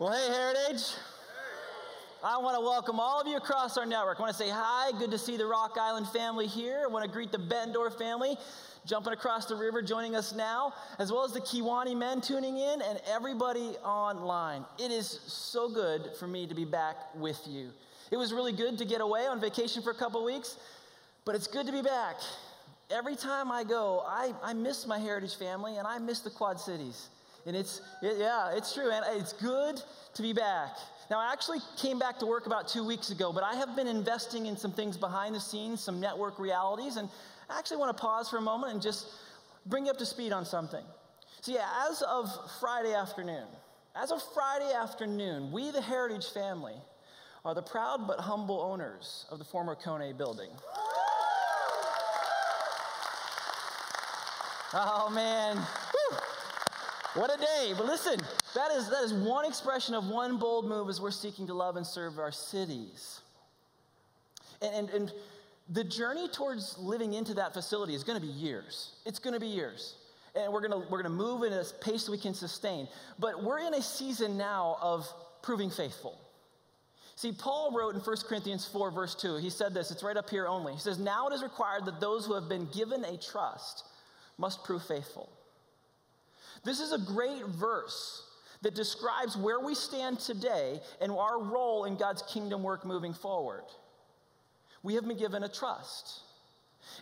[0.00, 0.94] Well, hey, Heritage.
[2.24, 4.18] I want to welcome all of you across our network.
[4.18, 4.92] I want to say hi.
[4.98, 6.84] Good to see the Rock Island family here.
[6.84, 8.38] I want to greet the Bettendorf family
[8.86, 12.80] jumping across the river, joining us now, as well as the Kewanee men tuning in
[12.80, 14.64] and everybody online.
[14.78, 17.68] It is so good for me to be back with you.
[18.10, 20.56] It was really good to get away on vacation for a couple weeks,
[21.26, 22.16] but it's good to be back.
[22.90, 26.58] Every time I go, I, I miss my heritage family and I miss the Quad
[26.58, 27.10] Cities.
[27.46, 28.90] And it's, it, yeah, it's true.
[28.90, 29.82] And it's good
[30.14, 30.76] to be back.
[31.10, 33.88] Now, I actually came back to work about two weeks ago, but I have been
[33.88, 37.08] investing in some things behind the scenes, some network realities, and
[37.48, 39.06] I actually want to pause for a moment and just
[39.66, 40.84] bring you up to speed on something.
[41.40, 42.30] So, yeah, as of
[42.60, 43.46] Friday afternoon,
[43.96, 46.76] as of Friday afternoon, we, the Heritage family,
[47.44, 50.50] are the proud but humble owners of the former Kone building.
[54.72, 55.58] Oh, man.
[57.14, 57.74] What a day.
[57.76, 58.20] But listen,
[58.54, 61.76] that is, that is one expression of one bold move as we're seeking to love
[61.76, 63.20] and serve our cities.
[64.62, 65.12] And, and, and
[65.70, 68.92] the journey towards living into that facility is going to be years.
[69.04, 69.96] It's going to be years.
[70.36, 72.86] And we're going we're to move in a pace we can sustain.
[73.18, 75.08] But we're in a season now of
[75.42, 76.16] proving faithful.
[77.16, 80.30] See, Paul wrote in 1 Corinthians 4, verse 2, he said this, it's right up
[80.30, 80.72] here only.
[80.74, 83.84] He says, Now it is required that those who have been given a trust
[84.38, 85.28] must prove faithful.
[86.64, 88.26] This is a great verse
[88.62, 93.64] that describes where we stand today and our role in God's kingdom work moving forward.
[94.82, 96.20] We have been given a trust.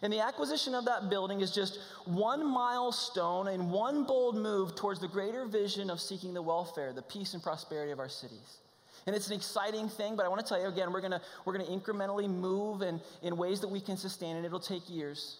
[0.03, 5.01] And the acquisition of that building is just one milestone and one bold move towards
[5.01, 8.59] the greater vision of seeking the welfare, the peace and prosperity of our cities.
[9.07, 11.57] And it's an exciting thing, but I want to tell you again, we're going we're
[11.57, 15.39] gonna incrementally move in, in ways that we can sustain, and it'll take years.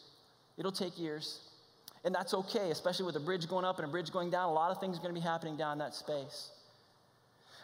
[0.57, 1.41] It'll take years.
[2.05, 4.49] And that's okay, especially with a bridge going up and a bridge going down.
[4.49, 6.51] A lot of things are going to be happening down that space.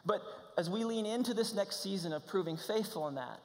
[0.05, 0.22] But
[0.59, 3.41] as we lean into this next season of proving faithful in that,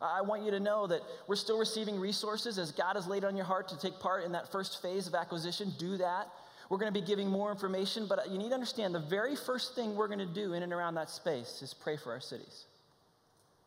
[0.00, 3.34] I want you to know that we're still receiving resources as God has laid on
[3.34, 5.72] your heart to take part in that first phase of acquisition.
[5.78, 6.28] Do that.
[6.68, 9.74] We're going to be giving more information, but you need to understand the very first
[9.74, 12.64] thing we're going to do in and around that space is pray for our cities.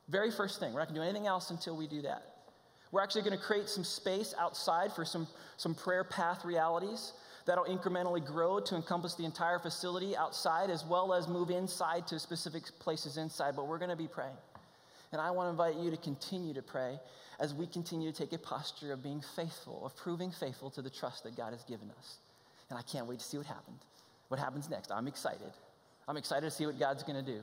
[0.07, 0.73] Very first thing.
[0.73, 2.23] We're not going to do anything else until we do that.
[2.91, 5.27] We're actually going to create some space outside for some,
[5.57, 7.13] some prayer path realities
[7.45, 12.19] that'll incrementally grow to encompass the entire facility outside as well as move inside to
[12.19, 13.55] specific places inside.
[13.55, 14.37] But we're going to be praying.
[15.11, 16.99] And I want to invite you to continue to pray
[17.39, 20.89] as we continue to take a posture of being faithful, of proving faithful to the
[20.89, 22.17] trust that God has given us.
[22.69, 23.81] And I can't wait to see what happens.
[24.27, 24.91] What happens next?
[24.91, 25.51] I'm excited.
[26.07, 27.41] I'm excited to see what God's going to do.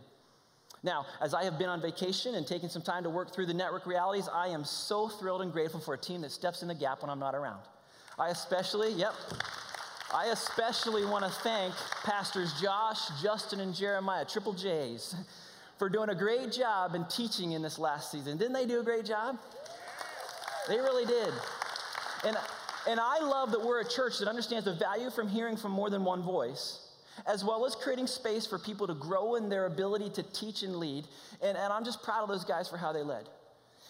[0.86, 3.54] Now, as I have been on vacation and taken some time to work through the
[3.54, 6.76] network realities, I am so thrilled and grateful for a team that steps in the
[6.76, 7.58] gap when I'm not around.
[8.16, 9.12] I especially, yep,
[10.14, 11.74] I especially want to thank
[12.04, 15.16] Pastors Josh, Justin, and Jeremiah, Triple J's,
[15.76, 18.38] for doing a great job in teaching in this last season.
[18.38, 19.41] Didn't they do a great job?
[20.68, 21.34] They really did.
[22.24, 22.36] And,
[22.88, 25.91] and I love that we're a church that understands the value from hearing from more
[25.91, 26.85] than one voice
[27.25, 30.77] as well as creating space for people to grow in their ability to teach and
[30.77, 31.06] lead.
[31.43, 33.28] And, and I'm just proud of those guys for how they led.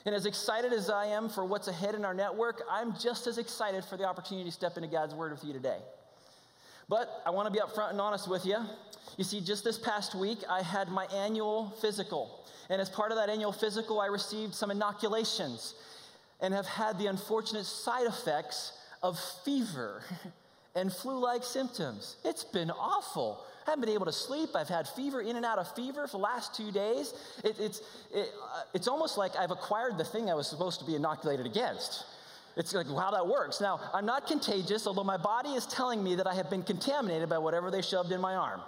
[0.04, 3.38] And as excited as I am for what's ahead in our network, I'm just as
[3.38, 5.78] excited for the opportunity to step into God's Word with you today.
[6.88, 8.58] But I want to be upfront and honest with you.
[9.16, 12.46] You see, just this past week, I had my annual physical.
[12.70, 15.74] And as part of that annual physical, I received some inoculations
[16.40, 18.72] and have had the unfortunate side effects
[19.02, 20.02] of fever.
[20.76, 22.16] and flu like symptoms.
[22.24, 23.44] It's been awful.
[23.66, 24.50] I haven't been able to sleep.
[24.54, 27.14] I've had fever in and out of fever for the last two days.
[27.42, 27.80] It, it's,
[28.14, 31.46] it, uh, it's almost like I've acquired the thing I was supposed to be inoculated
[31.46, 32.04] against.
[32.56, 33.60] It's like how that works.
[33.60, 37.28] Now, I'm not contagious, although my body is telling me that I have been contaminated
[37.28, 38.60] by whatever they shoved in my arm.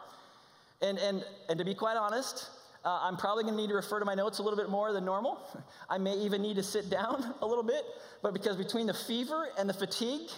[0.83, 2.51] And, and, and to be quite honest,
[2.85, 4.93] uh, I'm probably going to need to refer to my notes a little bit more
[4.93, 5.39] than normal.
[5.91, 7.85] I may even need to sit down a little bit,
[8.23, 10.31] but because between the fever and the fatigue,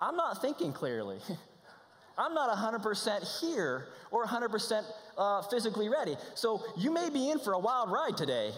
[0.00, 1.18] I'm not thinking clearly.
[2.18, 4.84] I'm not 100% here or 100%
[5.16, 6.16] uh, physically ready.
[6.34, 8.50] So you may be in for a wild ride today.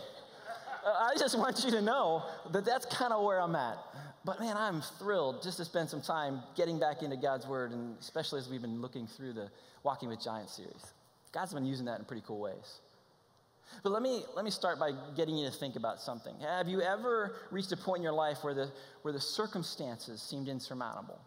[0.85, 3.79] Uh, I just want you to know that that's kind of where I'm at.
[4.25, 7.97] But man, I'm thrilled just to spend some time getting back into God's Word, and
[8.01, 9.51] especially as we've been looking through the
[9.83, 10.93] Walking with Giants series.
[11.33, 12.81] God's been using that in pretty cool ways.
[13.83, 16.35] But let me, let me start by getting you to think about something.
[16.41, 20.49] Have you ever reached a point in your life where the, where the circumstances seemed
[20.49, 21.19] insurmountable?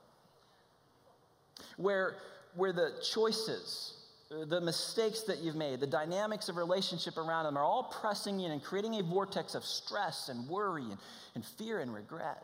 [1.78, 2.18] Where,
[2.56, 3.94] where the choices,
[4.30, 8.52] the mistakes that you've made, the dynamics of relationship around them are all pressing in
[8.52, 10.98] and creating a vortex of stress and worry and,
[11.36, 12.44] and fear and regret.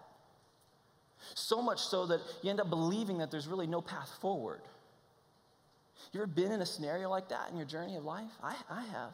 [1.36, 4.62] So much so that you end up believing that there's really no path forward.
[6.12, 8.32] You ever been in a scenario like that in your journey of life?
[8.44, 9.12] I, I have.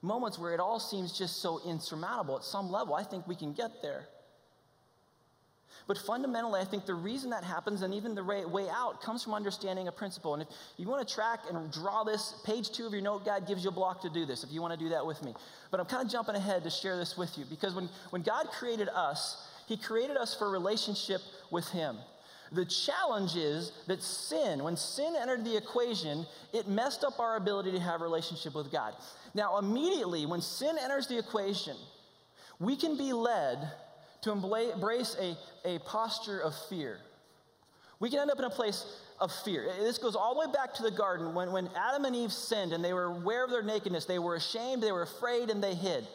[0.00, 2.94] Moments where it all seems just so insurmountable at some level.
[2.94, 4.08] I think we can get there.
[5.86, 9.34] But fundamentally, I think the reason that happens and even the way out comes from
[9.34, 10.34] understanding a principle.
[10.34, 13.46] And if you want to track and draw this, page two of your note guide
[13.46, 15.34] gives you a block to do this if you want to do that with me.
[15.70, 18.48] But I'm kind of jumping ahead to share this with you because when, when God
[18.50, 21.20] created us, He created us for relationship
[21.50, 21.96] with Him.
[22.52, 27.72] The challenge is that sin, when sin entered the equation, it messed up our ability
[27.72, 28.94] to have relationship with God.
[29.34, 31.76] Now, immediately, when sin enters the equation,
[32.60, 33.70] we can be led
[34.22, 35.36] to embrace a,
[35.68, 36.98] a posture of fear.
[38.00, 38.84] We can end up in a place
[39.20, 39.68] of fear.
[39.80, 42.72] This goes all the way back to the garden when, when Adam and Eve sinned
[42.72, 44.06] and they were aware of their nakedness.
[44.06, 46.06] They were ashamed, they were afraid, and they hid.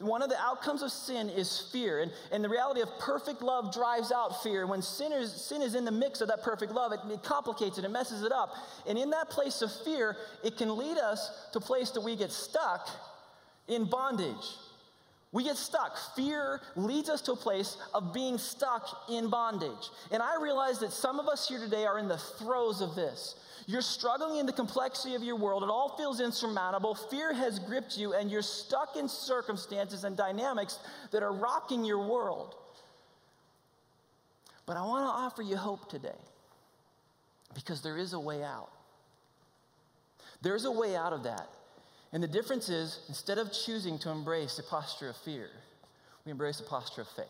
[0.00, 2.00] One of the outcomes of sin is fear.
[2.00, 4.66] And, and the reality of perfect love drives out fear.
[4.66, 7.84] When sinners, sin is in the mix of that perfect love, it, it complicates it,
[7.84, 8.54] it messes it up.
[8.86, 12.16] And in that place of fear, it can lead us to a place that we
[12.16, 12.88] get stuck
[13.68, 14.56] in bondage.
[15.34, 15.98] We get stuck.
[16.14, 19.90] Fear leads us to a place of being stuck in bondage.
[20.12, 23.34] And I realize that some of us here today are in the throes of this.
[23.66, 25.64] You're struggling in the complexity of your world.
[25.64, 26.94] It all feels insurmountable.
[26.94, 30.78] Fear has gripped you, and you're stuck in circumstances and dynamics
[31.10, 32.54] that are rocking your world.
[34.66, 36.20] But I want to offer you hope today
[37.54, 38.70] because there is a way out.
[40.42, 41.48] There's a way out of that.
[42.14, 45.50] And the difference is, instead of choosing to embrace a posture of fear,
[46.24, 47.26] we embrace a posture of faith.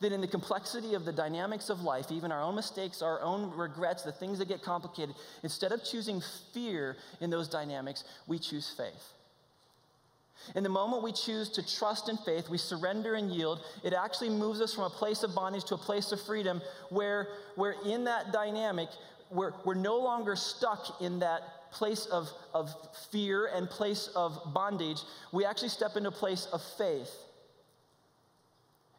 [0.00, 3.50] That in the complexity of the dynamics of life, even our own mistakes, our own
[3.56, 6.22] regrets, the things that get complicated, instead of choosing
[6.52, 9.12] fear in those dynamics, we choose faith.
[10.54, 14.28] In the moment we choose to trust in faith, we surrender and yield, it actually
[14.28, 16.60] moves us from a place of bondage to a place of freedom
[16.90, 18.90] where, where in that dynamic,
[19.30, 22.74] we're, we're no longer stuck in that place of, of
[23.10, 24.98] fear and place of bondage,
[25.32, 27.10] we actually step into a place of faith.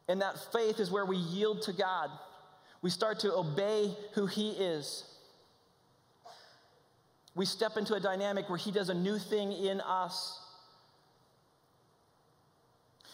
[0.07, 2.11] And that faith is where we yield to God.
[2.81, 5.03] We start to obey who He is.
[7.33, 10.39] We step into a dynamic where He does a new thing in us.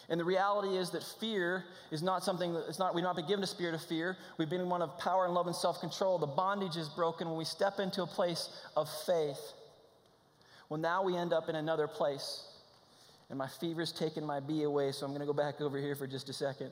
[0.08, 3.26] And the reality is that fear is not something that it's not, we've not been
[3.26, 4.16] given a spirit of fear.
[4.36, 6.18] We've been one of power and love and self control.
[6.18, 9.40] The bondage is broken when we step into a place of faith.
[10.68, 12.44] Well, now we end up in another place.
[13.30, 15.94] And my fever's taken my bee away, so I'm going to go back over here
[15.94, 16.70] for just a second.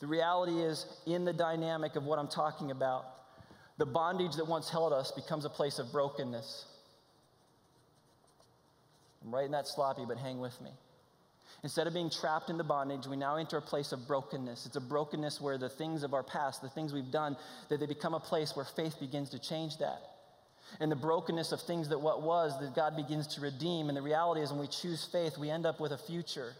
[0.00, 3.06] The reality is, in the dynamic of what I'm talking about,
[3.78, 6.66] the bondage that once held us becomes a place of brokenness.
[9.24, 10.70] I'm writing that sloppy, but hang with me.
[11.64, 14.66] Instead of being trapped in the bondage, we now enter a place of brokenness.
[14.66, 17.38] It's a brokenness where the things of our past, the things we've done,
[17.70, 20.02] that they become a place where faith begins to change that.
[20.78, 23.88] And the brokenness of things that what was, that God begins to redeem.
[23.88, 26.52] And the reality is, when we choose faith, we end up with a future.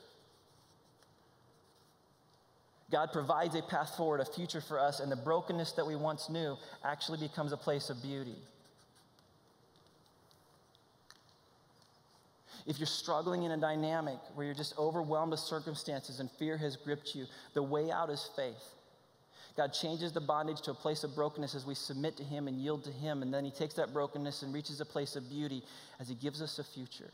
[2.90, 6.30] God provides a path forward, a future for us, and the brokenness that we once
[6.30, 8.36] knew actually becomes a place of beauty.
[12.66, 16.76] If you're struggling in a dynamic where you're just overwhelmed with circumstances and fear has
[16.76, 18.74] gripped you, the way out is faith.
[19.56, 22.58] God changes the bondage to a place of brokenness as we submit to Him and
[22.58, 23.22] yield to Him.
[23.22, 25.62] And then He takes that brokenness and reaches a place of beauty
[26.00, 27.10] as He gives us a future.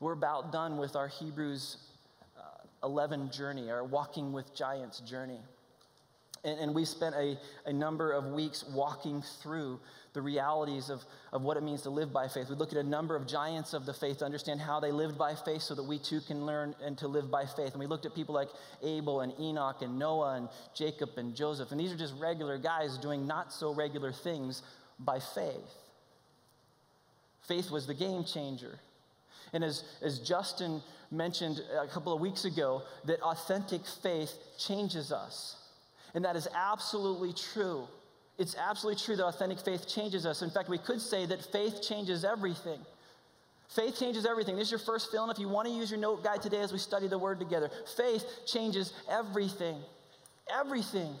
[0.00, 1.76] We're about done with our Hebrews
[2.36, 5.40] uh, 11 journey, our walking with giants journey.
[6.44, 9.80] And, and we spent a, a number of weeks walking through
[10.16, 11.02] the realities of,
[11.32, 12.48] of what it means to live by faith.
[12.48, 15.18] We look at a number of giants of the faith to understand how they lived
[15.18, 17.72] by faith so that we too can learn and to live by faith.
[17.72, 18.48] And we looked at people like
[18.82, 21.70] Abel and Enoch and Noah and Jacob and Joseph.
[21.70, 24.62] And these are just regular guys doing not so regular things
[24.98, 25.52] by faith.
[27.46, 28.78] Faith was the game changer.
[29.52, 35.56] And as, as Justin mentioned a couple of weeks ago, that authentic faith changes us.
[36.16, 37.86] And that is absolutely true.
[38.38, 40.40] It's absolutely true that authentic faith changes us.
[40.40, 42.80] In fact, we could say that faith changes everything.
[43.68, 44.56] Faith changes everything.
[44.56, 46.72] This is your first and if you want to use your note guide today as
[46.72, 49.76] we study the word together, faith changes everything.
[50.50, 51.14] Everything.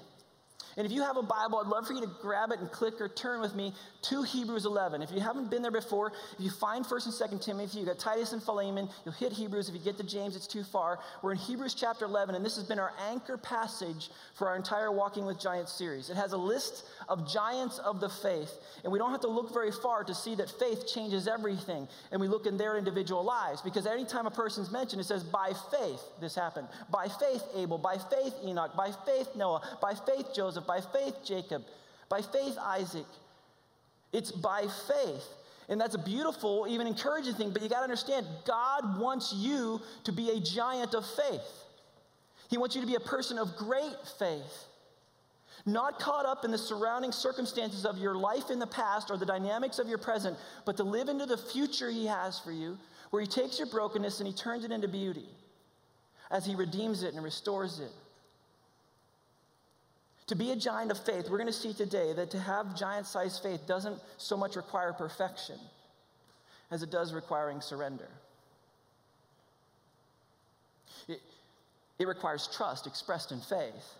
[0.76, 3.00] And if you have a Bible, I'd love for you to grab it and click
[3.00, 5.00] or turn with me to Hebrews 11.
[5.00, 7.98] If you haven't been there before, if you find 1st and 2nd Timothy, you got
[7.98, 9.70] Titus and Philemon, you'll hit Hebrews.
[9.70, 10.98] If you get to James, it's too far.
[11.22, 14.92] We're in Hebrews chapter 11, and this has been our anchor passage for our entire
[14.92, 16.10] Walking with Giants series.
[16.10, 18.52] It has a list of giants of the faith,
[18.84, 21.88] and we don't have to look very far to see that faith changes everything.
[22.12, 25.52] And we look in their individual lives, because anytime a person's mentioned, it says, by
[25.70, 26.68] faith this happened.
[26.90, 27.78] By faith, Abel.
[27.78, 28.76] By faith, Enoch.
[28.76, 29.62] By faith, Noah.
[29.80, 31.64] By faith, Joseph by faith, Jacob.
[32.08, 33.06] By faith, Isaac.
[34.12, 35.26] It's by faith.
[35.68, 39.80] And that's a beautiful, even encouraging thing, but you got to understand God wants you
[40.04, 41.64] to be a giant of faith.
[42.48, 44.64] He wants you to be a person of great faith,
[45.64, 49.26] not caught up in the surrounding circumstances of your life in the past or the
[49.26, 52.78] dynamics of your present, but to live into the future He has for you,
[53.10, 55.28] where He takes your brokenness and He turns it into beauty
[56.30, 57.90] as He redeems it and restores it.
[60.28, 63.06] To be a giant of faith, we're going to see today that to have giant
[63.06, 65.56] sized faith doesn't so much require perfection
[66.70, 68.08] as it does requiring surrender.
[71.06, 71.20] It,
[71.98, 73.94] it requires trust expressed in faith.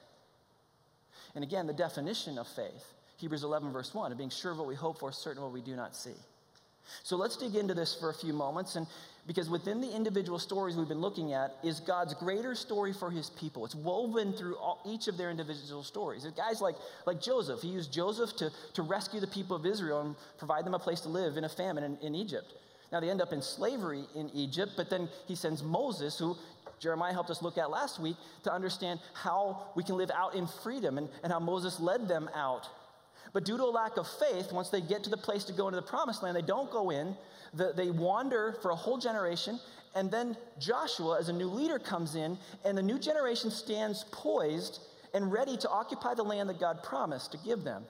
[1.36, 4.66] And again, the definition of faith, Hebrews 11, verse 1, of being sure of what
[4.66, 6.14] we hope for, certain of what we do not see.
[7.02, 8.74] So let's dig into this for a few moments.
[8.76, 8.86] And
[9.26, 13.30] because within the individual stories we've been looking at is God's greater story for his
[13.30, 13.64] people.
[13.64, 16.26] It's woven through all, each of their individual stories.
[16.36, 20.14] Guys like, like Joseph, he used Joseph to, to rescue the people of Israel and
[20.38, 22.52] provide them a place to live in a famine in, in Egypt.
[22.92, 26.36] Now they end up in slavery in Egypt, but then he sends Moses, who
[26.78, 30.46] Jeremiah helped us look at last week, to understand how we can live out in
[30.46, 32.68] freedom and, and how Moses led them out
[33.32, 35.68] but due to a lack of faith, once they get to the place to go
[35.68, 37.16] into the promised land, they don't go in.
[37.54, 39.60] The, they wander for a whole generation.
[39.94, 44.80] And then Joshua, as a new leader, comes in, and the new generation stands poised
[45.14, 47.84] and ready to occupy the land that God promised to give them.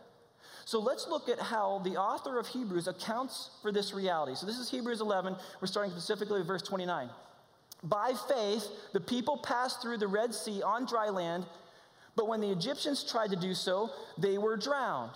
[0.65, 4.35] So let's look at how the author of Hebrews accounts for this reality.
[4.35, 5.37] So this is Hebrews 11.
[5.61, 7.09] We're starting specifically with verse 29.
[7.85, 11.47] By faith, the people passed through the Red Sea on dry land,
[12.17, 15.13] but when the Egyptians tried to do so, they were drowned.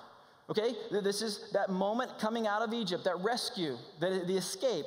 [0.51, 0.75] Okay?
[0.91, 4.87] This is that moment coming out of Egypt, that rescue, the, the escape.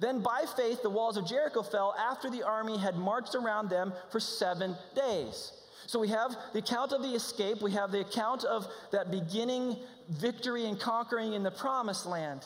[0.00, 3.92] Then by faith, the walls of Jericho fell after the army had marched around them
[4.10, 5.52] for seven days.
[5.86, 9.76] So we have the account of the escape, we have the account of that beginning
[10.08, 12.44] victory and conquering in the promised land.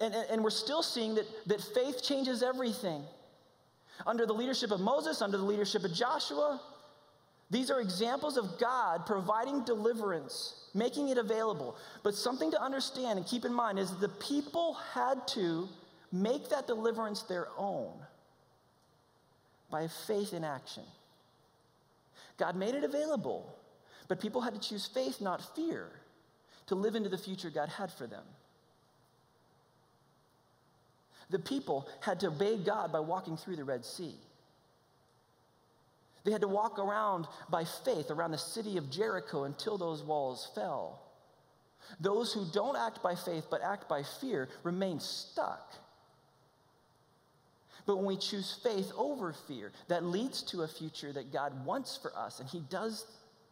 [0.00, 3.02] And, and, and, we're still seeing that, that faith changes everything.
[4.06, 6.60] Under the leadership of Moses, under the leadership of Joshua,
[7.50, 11.76] these are examples of God providing deliverance making it available.
[12.02, 15.68] But something to understand and keep in mind is that the people had to
[16.12, 17.92] make that deliverance their own
[19.70, 20.84] by faith in action.
[22.38, 23.52] God made it available,
[24.06, 25.88] but people had to choose faith, not fear,
[26.68, 28.24] to live into the future God had for them.
[31.30, 34.14] The people had to obey God by walking through the Red Sea.
[36.24, 40.50] They had to walk around by faith around the city of Jericho until those walls
[40.54, 41.02] fell.
[42.00, 45.74] Those who don't act by faith but act by fear remain stuck.
[47.86, 51.96] But when we choose faith over fear, that leads to a future that God wants
[51.96, 53.06] for us, and He does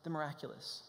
[0.05, 0.83] the miraculous.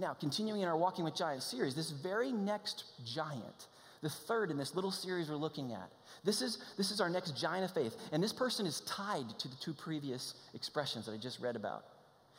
[0.00, 3.68] Now, continuing in our Walking with Giants series, this very next giant,
[4.02, 5.90] the third in this little series we're looking at,
[6.24, 7.96] this is, this is our next giant of faith.
[8.12, 11.84] And this person is tied to the two previous expressions that I just read about.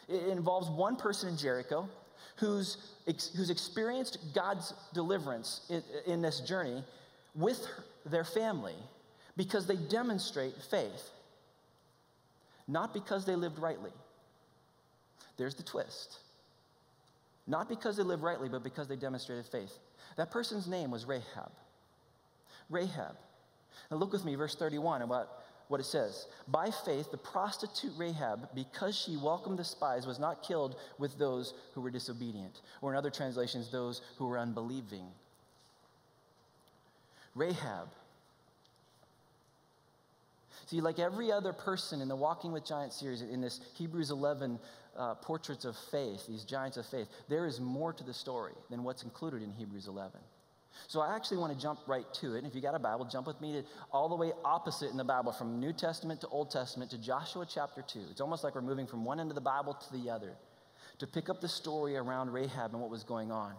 [0.07, 1.87] It involves one person in Jericho
[2.37, 6.83] who's, who's experienced God's deliverance in, in this journey
[7.35, 7.67] with
[8.05, 8.75] their family
[9.37, 11.09] because they demonstrate faith,
[12.67, 13.91] not because they lived rightly.
[15.37, 16.19] There's the twist.
[17.47, 19.71] Not because they lived rightly, but because they demonstrated faith.
[20.19, 21.49] That person's name was Rahab.
[22.69, 23.15] Rahab.
[23.89, 25.29] Now look with me, verse 31, about
[25.69, 26.27] what it says.
[26.45, 31.53] By faith, the prostitute Rahab, because she welcomed the spies, was not killed with those
[31.73, 35.05] who were disobedient, or in other translations, those who were unbelieving.
[37.33, 37.87] Rahab.
[40.65, 44.59] See, like every other person in the Walking with Giants series, in this Hebrews 11
[44.99, 48.83] uh, portraits of faith, these giants of faith, there is more to the story than
[48.83, 50.19] what's included in Hebrews 11.
[50.87, 52.39] So I actually want to jump right to it.
[52.39, 54.97] And if you got a Bible, jump with me to all the way opposite in
[54.97, 57.99] the Bible, from New Testament to Old Testament to Joshua chapter 2.
[58.11, 60.33] It's almost like we're moving from one end of the Bible to the other
[60.99, 63.53] to pick up the story around Rahab and what was going on.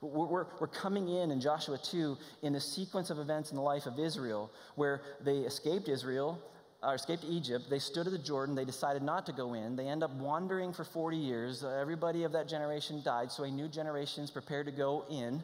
[0.00, 3.62] We're, we're, we're, coming in in Joshua 2 in the sequence of events in the
[3.62, 6.38] life of Israel where they escaped Israel,
[6.82, 7.68] or escaped Egypt.
[7.68, 8.54] They stood at the Jordan.
[8.54, 9.76] They decided not to go in.
[9.76, 11.62] They end up wandering for 40 years.
[11.62, 15.42] Uh, everybody of that generation died, so a new generation is prepared to go in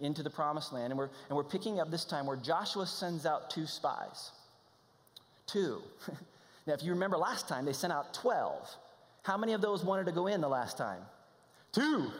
[0.00, 0.92] into the promised land.
[0.92, 4.32] And we're, and we're picking up this time where Joshua sends out two spies.
[5.46, 5.82] Two.
[6.66, 8.68] now, if you remember last time, they sent out 12.
[9.22, 11.02] How many of those wanted to go in the last time?
[11.70, 12.10] Two.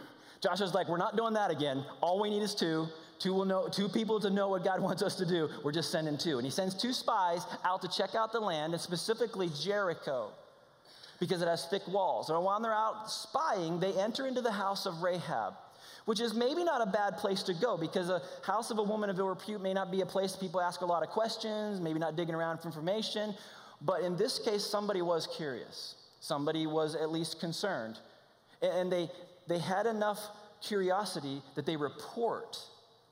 [0.40, 1.84] Joshua's like, we're not doing that again.
[2.00, 2.86] All we need is two.
[3.22, 5.48] Two, will know, two people to know what God wants us to do.
[5.62, 6.38] We're just sending two.
[6.38, 10.30] And he sends two spies out to check out the land, and specifically Jericho,
[11.20, 12.30] because it has thick walls.
[12.30, 15.54] And while they're out spying, they enter into the house of Rahab
[16.04, 19.08] which is maybe not a bad place to go because a house of a woman
[19.08, 21.98] of ill repute may not be a place people ask a lot of questions, maybe
[21.98, 23.34] not digging around for information.
[23.80, 25.94] But in this case, somebody was curious.
[26.20, 27.98] Somebody was at least concerned.
[28.62, 29.10] And they,
[29.48, 30.20] they had enough
[30.60, 32.58] curiosity that they report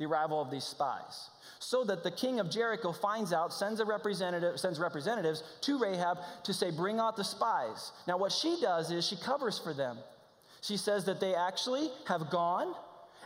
[0.00, 1.28] the arrival of these spies.
[1.58, 6.18] So that the king of Jericho finds out, sends a representative, sends representatives to Rahab
[6.44, 7.92] to say, bring out the spies.
[8.08, 9.98] Now, what she does is she covers for them.
[10.62, 12.74] She says that they actually have gone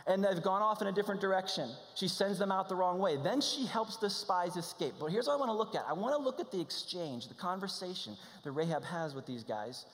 [0.05, 1.69] and they've gone off in a different direction.
[1.95, 3.15] She sends them out the wrong way.
[3.23, 4.95] Then she helps the spies escape.
[4.99, 7.29] But here's what I want to look at I want to look at the exchange,
[7.29, 9.85] the conversation that Rahab has with these guys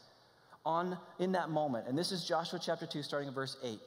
[0.65, 1.87] on in that moment.
[1.87, 3.79] And this is Joshua chapter 2 starting at verse 8.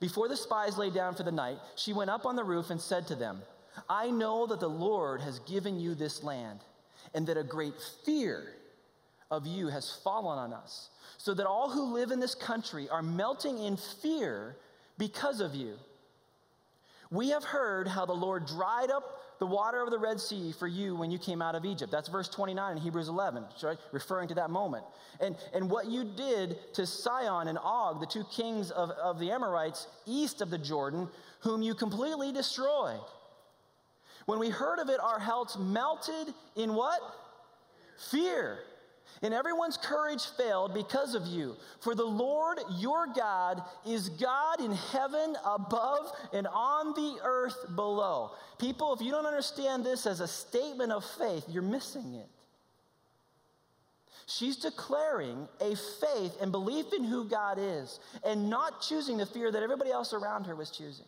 [0.00, 2.80] Before the spies lay down for the night, she went up on the roof and
[2.80, 3.42] said to them,
[3.88, 6.60] I know that the Lord has given you this land,
[7.14, 7.74] and that a great
[8.04, 8.54] fear
[9.30, 13.02] of you has fallen on us so that all who live in this country are
[13.02, 14.56] melting in fear
[14.96, 15.74] because of you.
[17.10, 20.66] We have heard how the Lord dried up the water of the Red Sea for
[20.66, 21.92] you when you came out of Egypt.
[21.92, 23.78] That's verse 29 in Hebrews 11, right?
[23.92, 24.84] referring to that moment.
[25.20, 29.30] And, and what you did to Sihon and Og, the two kings of, of the
[29.30, 31.08] Amorites east of the Jordan,
[31.40, 33.00] whom you completely destroyed.
[34.26, 37.00] When we heard of it, our hearts melted in what?
[38.10, 38.58] Fear.
[39.22, 41.56] And everyone's courage failed because of you.
[41.80, 48.32] For the Lord your God is God in heaven above and on the earth below.
[48.58, 52.28] People, if you don't understand this as a statement of faith, you're missing it.
[54.26, 59.50] She's declaring a faith and belief in who God is and not choosing the fear
[59.50, 61.06] that everybody else around her was choosing.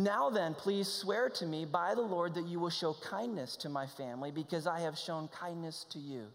[0.00, 3.68] Now then, please swear to me by the Lord that you will show kindness to
[3.68, 6.28] my family because I have shown kindness to you.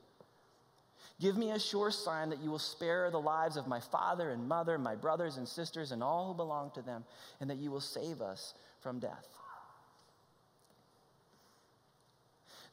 [1.19, 4.47] Give me a sure sign that you will spare the lives of my father and
[4.47, 7.06] mother, my brothers and sisters, and all who belong to them,
[7.39, 9.28] and that you will save us from death.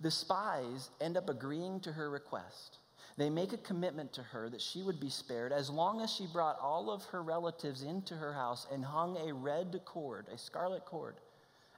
[0.03, 2.81] The spies end up agreeing to her request.
[3.17, 6.27] They make a commitment to her that she would be spared as long as she
[6.27, 10.85] brought all of her relatives into her house and hung a red cord, a scarlet
[10.87, 11.17] cord,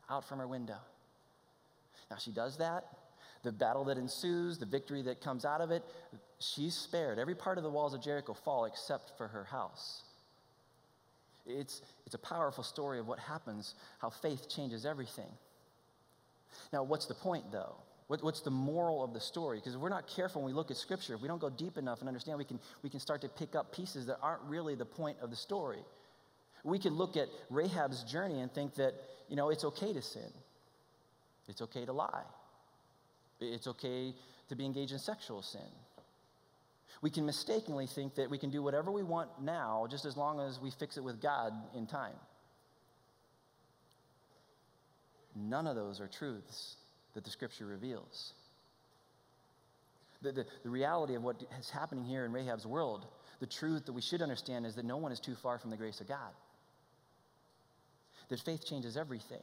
[0.09, 0.79] out from her window.
[2.11, 2.85] Now she does that.
[3.42, 5.85] The battle that ensues, the victory that comes out of it,
[6.38, 7.18] she's spared.
[7.18, 10.05] Every part of the walls of Jericho fall except for her house.
[11.47, 15.31] It's, it's a powerful story of what happens, how faith changes everything.
[16.73, 17.75] Now, what's the point, though?
[18.07, 19.59] What, what's the moral of the story?
[19.59, 21.79] Because if we're not careful when we look at Scripture, if we don't go deep
[21.79, 24.75] enough and understand, we can, we can start to pick up pieces that aren't really
[24.75, 25.79] the point of the story.
[26.64, 28.95] We could look at Rahab's journey and think that,
[29.29, 30.33] you know, it's okay to sin,
[31.49, 32.25] it's okay to lie,
[33.40, 34.14] it's okay
[34.49, 35.61] to be engaged in sexual sin.
[37.01, 40.40] We can mistakenly think that we can do whatever we want now just as long
[40.40, 42.14] as we fix it with God in time.
[45.37, 46.77] None of those are truths
[47.14, 48.33] that the scripture reveals.
[50.22, 53.07] The, the, the, reality of what is happening here in Rahab's world,
[53.40, 55.77] the truth that we should understand is that no one is too far from the
[55.77, 56.33] grace of God.
[58.29, 59.42] That faith changes everything.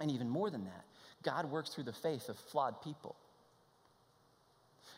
[0.00, 0.84] And even more than that,
[1.22, 3.16] God works through the faith of flawed people.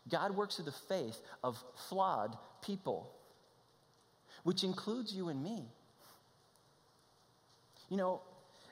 [0.09, 3.11] God works through the faith of flawed people,
[4.43, 5.65] which includes you and me.
[7.89, 8.21] You know,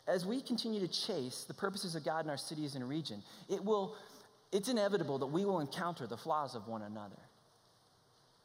[0.09, 3.63] as we continue to chase the purposes of God in our cities and region, it
[3.63, 3.95] will,
[4.53, 7.19] it's inevitable that we will encounter the flaws of one another.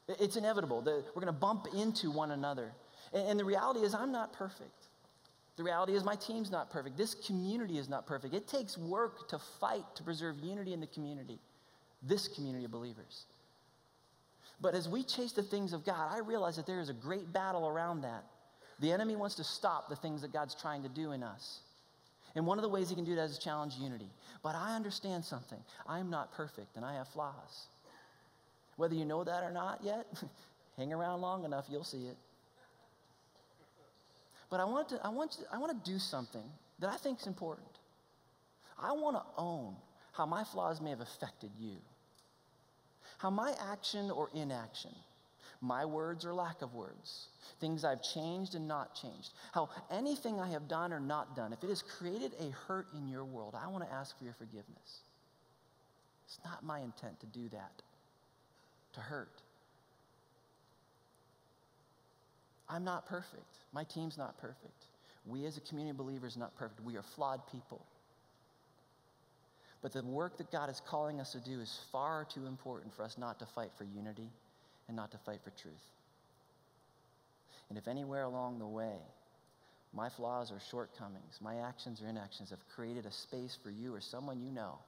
[0.08, 2.74] It's inevitable that we're going to bump into one another.
[3.14, 4.88] And, and the reality is, I'm not perfect.
[5.56, 6.98] The reality is, my team's not perfect.
[6.98, 8.34] This community is not perfect.
[8.34, 11.40] It takes work to fight to preserve unity in the community,
[12.02, 13.26] this community of believers.
[14.60, 17.32] But as we chase the things of God, I realize that there is a great
[17.32, 18.26] battle around that.
[18.80, 21.60] The enemy wants to stop the things that God's trying to do in us.
[22.36, 24.10] And one of the ways he can do that is challenge unity.
[24.42, 25.60] But I understand something.
[25.88, 27.68] I'm not perfect and I have flaws.
[28.76, 30.08] Whether you know that or not yet,
[30.78, 32.18] hang around long enough, you'll see it.
[34.50, 36.44] But I want to, I want to, I want to do something
[36.80, 37.68] that I think is important.
[38.82, 39.76] I want to own
[40.12, 41.78] how my flaws may have affected you.
[43.20, 44.92] How my action or inaction
[45.64, 47.28] my words or lack of words,
[47.62, 51.64] things I've changed and not changed, how anything I have done or not done, if
[51.64, 55.00] it has created a hurt in your world, I want to ask for your forgiveness.
[56.28, 57.72] It's not my intent to do that,
[58.94, 59.42] to hurt.
[62.68, 63.58] I'm not perfect.
[63.72, 64.88] My team's not perfect.
[65.26, 66.82] We as a community of believers are not perfect.
[66.82, 67.86] We are flawed people.
[69.82, 73.04] But the work that God is calling us to do is far too important for
[73.04, 74.30] us not to fight for unity
[74.88, 75.74] and not to fight for truth.
[77.70, 78.98] And if anywhere along the way,
[79.94, 84.02] my flaws or shortcomings, my actions or inactions have created a space for you or
[84.02, 84.80] someone you know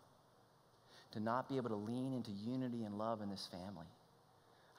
[1.13, 3.87] to not be able to lean into unity and love in this family,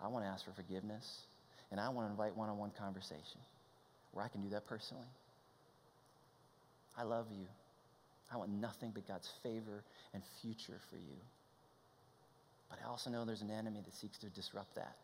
[0.02, 1.22] I want to ask for forgiveness
[1.70, 3.40] and I want to invite one on one conversation
[4.12, 5.08] where I can do that personally.
[6.96, 7.46] I love you.
[8.32, 11.16] I want nothing but God's favor and future for you.
[12.68, 14.96] But I also know there's an enemy that seeks to disrupt that.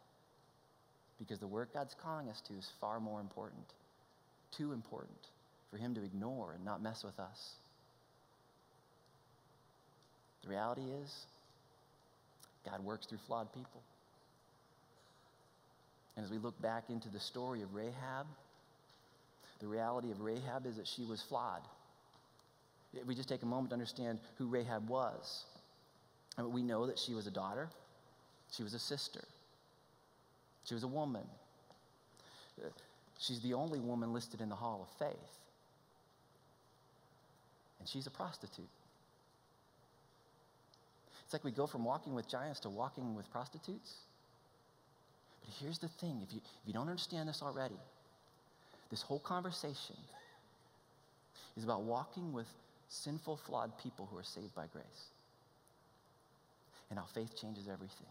[1.19, 3.65] Because the work God's calling us to is far more important,
[4.51, 5.29] too important
[5.71, 7.53] for Him to ignore and not mess with us.
[10.43, 11.27] The reality is,
[12.65, 13.83] God works through flawed people.
[16.17, 18.27] And as we look back into the story of Rahab,
[19.61, 21.63] the reality of Rahab is that she was flawed.
[22.93, 25.45] If we just take a moment to understand who Rahab was,
[26.39, 27.71] we know that she was a daughter,
[28.51, 29.25] she was a sister,
[30.65, 31.25] she was a woman.
[33.19, 35.39] She's the only woman listed in the Hall of Faith.
[37.79, 38.69] And she's a prostitute.
[41.25, 43.95] It's like we go from walking with giants to walking with prostitutes.
[45.45, 47.81] But here's the thing if you, if you don't understand this already,
[48.91, 49.97] this whole conversation
[51.57, 52.47] is about walking with
[52.89, 55.07] sinful, flawed people who are saved by grace.
[56.91, 58.07] And how faith changes everything.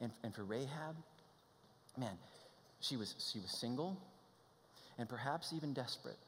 [0.00, 0.96] And, and for Rahab,
[1.96, 2.16] man,
[2.80, 3.96] she was, she was single
[4.98, 6.18] and perhaps even desperate.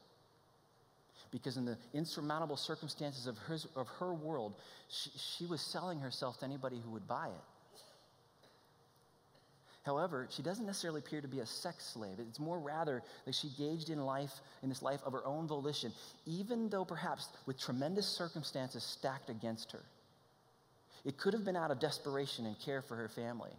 [1.31, 4.55] Because in the insurmountable circumstances of, hers, of her world,
[4.89, 7.81] she, she was selling herself to anybody who would buy it.
[9.87, 12.19] However, she doesn't necessarily appear to be a sex slave.
[12.19, 15.93] It's more rather that she gauged in life, in this life of her own volition,
[16.25, 19.83] even though perhaps with tremendous circumstances stacked against her.
[21.05, 23.51] It could have been out of desperation and care for her family.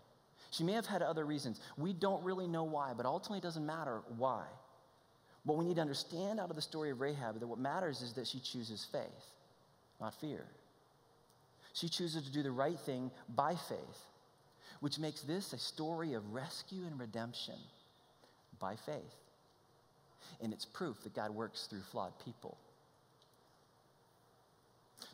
[0.51, 1.61] She may have had other reasons.
[1.77, 4.45] We don't really know why, but ultimately it doesn't matter why.
[5.45, 8.15] What we need to understand out of the story of Rahab that what matters is
[8.15, 9.03] that she chooses faith,
[10.01, 10.45] not fear.
[11.75, 14.09] She chooses to do the right thing by faith
[14.81, 17.55] which makes this a story of rescue and redemption
[18.61, 19.17] by faith.
[20.41, 22.57] And it's proof that God works through flawed people.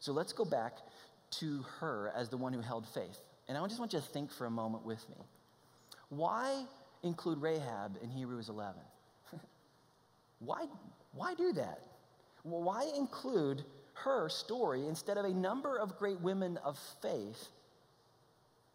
[0.01, 0.79] So let's go back
[1.41, 3.19] to her as the one who held faith.
[3.49, 5.17] And I just want you to think for a moment with me.
[6.09, 6.65] Why
[7.03, 8.75] include Rahab in Hebrews 11?
[10.39, 10.67] why,
[11.13, 11.81] why do that?
[12.43, 17.49] Why include her story instead of a number of great women of faith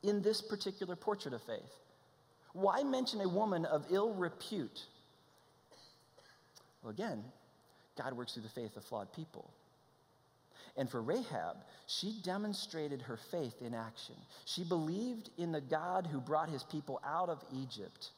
[0.03, 1.79] in this particular portrait of faith?
[2.53, 4.85] Why mention a woman of ill repute?
[6.81, 7.23] Well, again,
[7.97, 9.51] God works through the faith of flawed people.
[10.79, 14.15] And for Rahab, she demonstrated her faith in action.
[14.45, 18.11] She believed in the God who brought his people out of Egypt,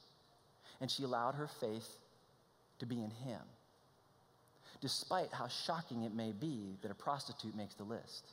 [0.80, 1.90] and she allowed her faith
[2.78, 3.42] to be in him,
[4.80, 8.30] despite how shocking it may be that a prostitute makes the list.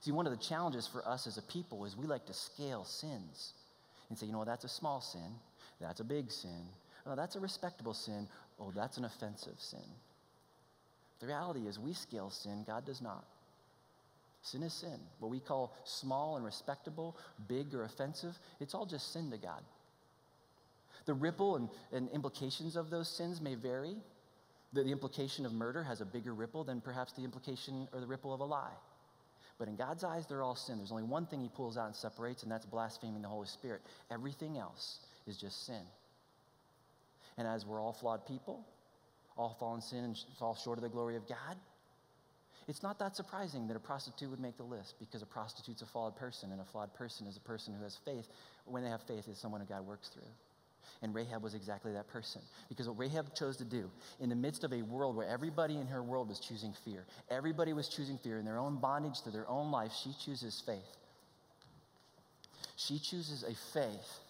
[0.00, 2.84] See, one of the challenges for us as a people is we like to scale
[2.84, 3.52] sins
[4.10, 5.34] and say, you know, that's a small sin,
[5.80, 6.68] that's a big sin,
[7.06, 8.28] oh, that's a respectable sin,
[8.60, 9.80] oh, that's an offensive sin.
[11.22, 13.24] The reality is, we scale sin, God does not.
[14.42, 14.98] Sin is sin.
[15.20, 19.62] What we call small and respectable, big or offensive, it's all just sin to God.
[21.06, 23.94] The ripple and, and implications of those sins may vary.
[24.72, 28.06] The, the implication of murder has a bigger ripple than perhaps the implication or the
[28.06, 28.74] ripple of a lie.
[29.60, 30.78] But in God's eyes, they're all sin.
[30.78, 33.82] There's only one thing He pulls out and separates, and that's blaspheming the Holy Spirit.
[34.10, 35.82] Everything else is just sin.
[37.38, 38.66] And as we're all flawed people,
[39.36, 41.56] all fall in sin and fall short of the glory of God,
[42.68, 45.86] it's not that surprising that a prostitute would make the list because a prostitute's a
[45.86, 48.28] flawed person, and a flawed person is a person who has faith.
[48.66, 50.22] When they have faith, is someone who God works through.
[51.02, 52.40] And Rahab was exactly that person.
[52.68, 53.90] Because what Rahab chose to do,
[54.20, 57.72] in the midst of a world where everybody in her world was choosing fear, everybody
[57.72, 60.78] was choosing fear in their own bondage to their own life, she chooses faith.
[62.76, 64.20] She chooses a faith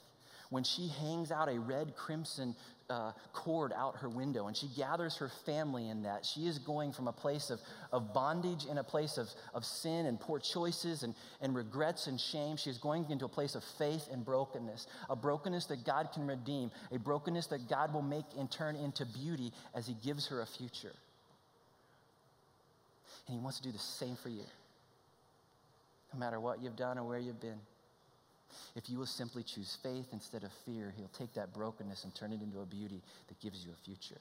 [0.53, 2.55] when she hangs out a red crimson
[2.91, 6.27] uh, cord out her window and she gathers her family in that.
[6.27, 7.59] She is going from a place of,
[7.91, 12.21] of bondage in a place of, of sin and poor choices and, and regrets and
[12.21, 12.59] shame.
[12.59, 16.27] She is going into a place of faith and brokenness, a brokenness that God can
[16.27, 20.43] redeem, a brokenness that God will make and turn into beauty as He gives her
[20.43, 20.93] a future.
[23.27, 24.45] And He wants to do the same for you,
[26.13, 27.59] no matter what you've done or where you've been.
[28.75, 32.33] If you will simply choose faith instead of fear, He'll take that brokenness and turn
[32.33, 34.21] it into a beauty that gives you a future.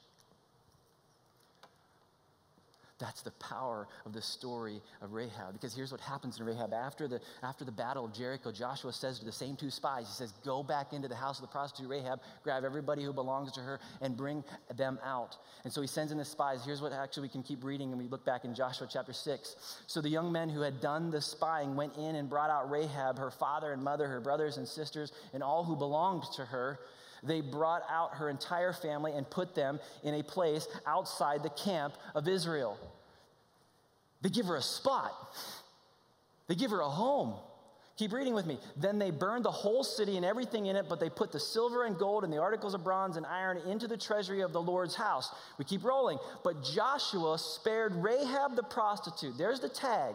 [3.02, 5.54] That's the power of the story of Rahab.
[5.54, 6.72] Because here's what happens in Rahab.
[6.72, 10.12] After the, after the battle of Jericho, Joshua says to the same two spies, he
[10.12, 13.60] says, Go back into the house of the prostitute Rahab, grab everybody who belongs to
[13.60, 14.44] her, and bring
[14.76, 15.36] them out.
[15.64, 16.64] And so he sends in the spies.
[16.64, 19.82] Here's what actually we can keep reading, and we look back in Joshua chapter 6.
[19.88, 23.18] So the young men who had done the spying went in and brought out Rahab,
[23.18, 26.78] her father and mother, her brothers and sisters, and all who belonged to her
[27.22, 31.94] they brought out her entire family and put them in a place outside the camp
[32.14, 32.78] of Israel.
[34.22, 35.12] They give her a spot,
[36.48, 37.34] they give her a home.
[37.98, 38.58] Keep reading with me.
[38.76, 41.84] Then they burned the whole city and everything in it, but they put the silver
[41.84, 44.94] and gold and the articles of bronze and iron into the treasury of the Lord's
[44.94, 45.30] house.
[45.58, 46.18] We keep rolling.
[46.42, 49.36] But Joshua spared Rahab the prostitute.
[49.36, 50.14] There's the tag,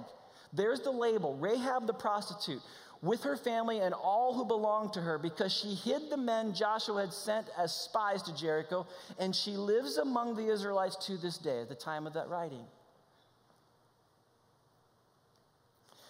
[0.53, 2.61] there's the label Rahab the prostitute
[3.01, 7.01] with her family and all who belonged to her because she hid the men Joshua
[7.01, 8.87] had sent as spies to Jericho,
[9.19, 12.65] and she lives among the Israelites to this day at the time of that writing.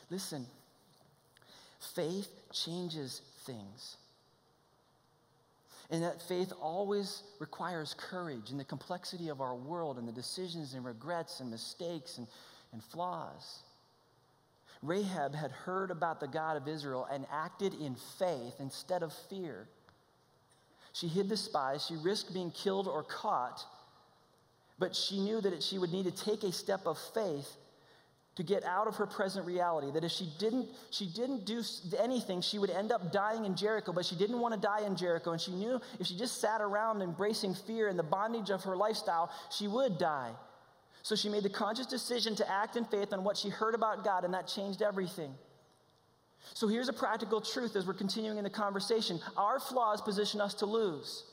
[0.10, 0.46] Listen,
[1.96, 3.98] faith changes things.
[5.90, 10.74] And that faith always requires courage in the complexity of our world and the decisions
[10.74, 12.28] and regrets and mistakes and,
[12.74, 13.60] and flaws.
[14.84, 19.68] Rahab had heard about the God of Israel and acted in faith instead of fear.
[20.94, 23.64] She hid the spies, she risked being killed or caught,
[24.80, 27.48] but she knew that she would need to take a step of faith
[28.38, 31.64] to get out of her present reality that if she didn't she didn't do
[31.98, 34.96] anything she would end up dying in jericho but she didn't want to die in
[34.96, 38.64] jericho and she knew if she just sat around embracing fear and the bondage of
[38.64, 40.32] her lifestyle she would die
[41.08, 44.04] so she made the conscious decision to act in faith on what she heard about
[44.04, 45.34] God, and that changed everything.
[46.54, 50.54] So here's a practical truth as we're continuing in the conversation our flaws position us
[50.56, 51.24] to lose.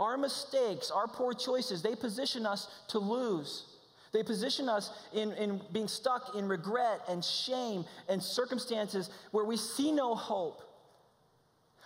[0.00, 3.66] Our mistakes, our poor choices, they position us to lose.
[4.12, 9.56] They position us in, in being stuck in regret and shame and circumstances where we
[9.56, 10.60] see no hope.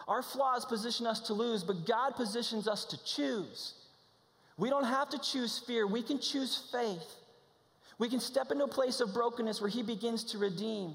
[0.09, 3.75] Our flaws position us to lose, but God positions us to choose.
[4.63, 7.17] We don't have to choose fear, we can choose faith.
[7.99, 10.95] We can step into a place of brokenness where He begins to redeem.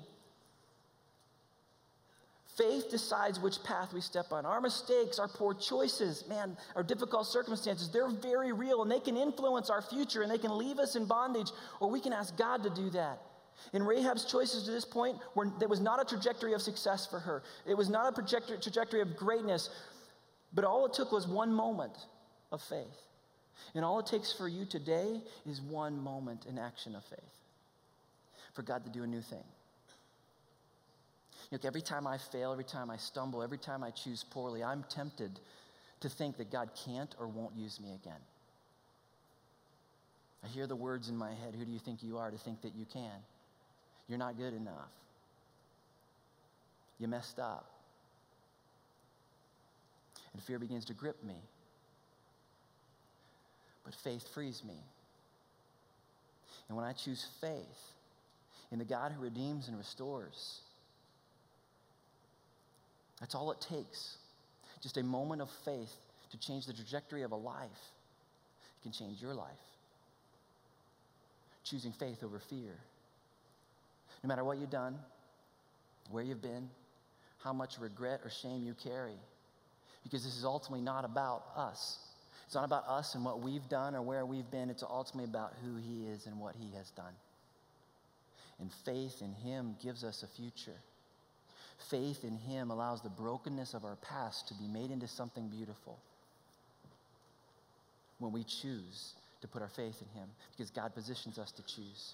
[2.56, 4.46] Faith decides which path we step on.
[4.46, 9.18] Our mistakes, our poor choices, man, our difficult circumstances, they're very real and they can
[9.18, 11.52] influence our future and they can leave us in bondage,
[11.82, 13.22] or we can ask God to do that.
[13.74, 17.20] In Rahab's choices to this point, were, there was not a trajectory of success for
[17.20, 17.44] her.
[17.66, 19.70] It was not a trajectory, trajectory of greatness,
[20.54, 21.98] but all it took was one moment
[22.54, 23.07] of faith.
[23.76, 27.20] And all it takes for you today is one moment in action of faith
[28.54, 29.44] for God to do a new thing.
[31.52, 34.84] Look, every time I fail, every time I stumble, every time I choose poorly, I'm
[34.90, 35.40] tempted
[36.02, 38.20] to think that God can't or won't use me again.
[40.44, 42.62] I hear the words in my head Who do you think you are to think
[42.62, 43.20] that you can?
[44.08, 44.92] You're not good enough.
[47.00, 47.70] You messed up.
[50.34, 51.36] And fear begins to grip me
[53.88, 54.76] but faith frees me.
[56.68, 57.94] And when I choose faith
[58.70, 60.60] in the God who redeems and restores,
[63.22, 64.18] that's all it takes.
[64.84, 65.96] Just a moment of faith
[66.32, 67.64] to change the trajectory of a life.
[67.64, 69.48] It can change your life.
[71.64, 72.76] Choosing faith over fear.
[74.22, 75.00] No matter what you've done,
[76.12, 76.68] where you've been,
[77.42, 79.16] how much regret or shame you carry,
[80.04, 82.00] because this is ultimately not about us.
[82.48, 84.70] It's not about us and what we've done or where we've been.
[84.70, 87.14] It's ultimately about who He is and what He has done.
[88.60, 90.80] And faith in Him gives us a future.
[91.90, 96.00] Faith in Him allows the brokenness of our past to be made into something beautiful
[98.20, 102.14] when we choose to put our faith in Him because God positions us to choose.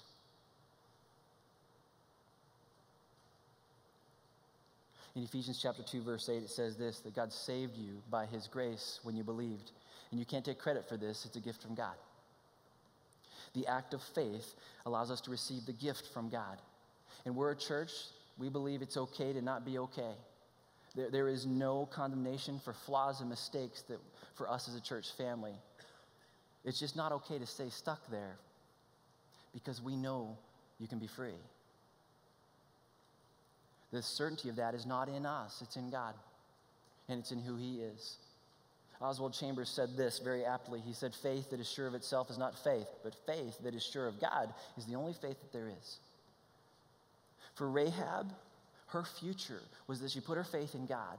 [5.14, 8.48] In Ephesians chapter 2 verse 8 it says this that God saved you by his
[8.48, 9.70] grace when you believed
[10.10, 11.94] and you can't take credit for this, it's a gift from God.
[13.54, 16.58] The act of faith allows us to receive the gift from God.
[17.24, 17.92] And we're a church,
[18.38, 20.14] we believe it's okay to not be okay.
[20.94, 23.98] There, there is no condemnation for flaws and mistakes that
[24.34, 25.54] for us as a church family.
[26.64, 28.36] It's just not okay to stay stuck there
[29.52, 30.36] because we know
[30.78, 31.38] you can be free.
[33.92, 36.14] The certainty of that is not in us, it's in God,
[37.08, 38.16] and it's in who He is.
[39.00, 40.80] Oswald Chambers said this very aptly.
[40.80, 43.84] He said, Faith that is sure of itself is not faith, but faith that is
[43.84, 45.98] sure of God is the only faith that there is.
[47.54, 48.32] For Rahab,
[48.88, 51.18] her future was that she put her faith in God,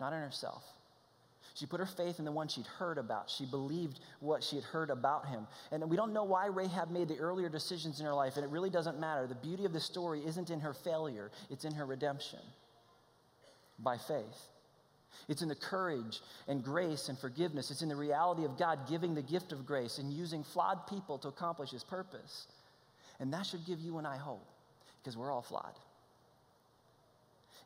[0.00, 0.64] not in herself.
[1.54, 3.28] She put her faith in the one she'd heard about.
[3.28, 5.46] She believed what she had heard about him.
[5.72, 8.50] And we don't know why Rahab made the earlier decisions in her life, and it
[8.50, 9.26] really doesn't matter.
[9.26, 12.38] The beauty of the story isn't in her failure, it's in her redemption
[13.80, 14.48] by faith.
[15.28, 17.70] It's in the courage and grace and forgiveness.
[17.70, 21.18] It's in the reality of God giving the gift of grace and using flawed people
[21.18, 22.46] to accomplish his purpose.
[23.20, 24.46] And that should give you and I hope
[25.02, 25.74] because we're all flawed.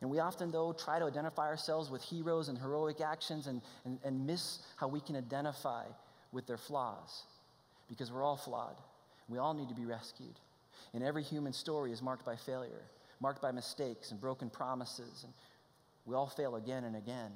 [0.00, 4.00] And we often, though, try to identify ourselves with heroes and heroic actions and, and,
[4.04, 5.84] and miss how we can identify
[6.32, 7.22] with their flaws
[7.88, 8.74] because we're all flawed.
[9.28, 10.34] We all need to be rescued.
[10.92, 12.82] And every human story is marked by failure,
[13.20, 15.22] marked by mistakes and broken promises.
[15.22, 15.32] And
[16.06, 17.32] we all fail again and again.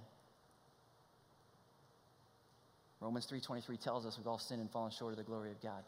[3.01, 5.85] Romans 3:23 tells us we've all sinned and fallen short of the glory of God.